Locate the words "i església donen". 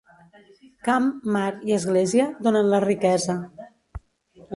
1.71-2.71